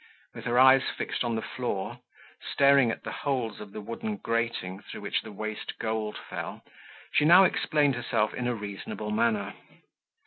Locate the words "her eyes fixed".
0.45-1.23